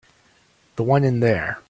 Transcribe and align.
The 0.77 0.83
one 0.83 1.03
in 1.03 1.19
there. 1.19 1.59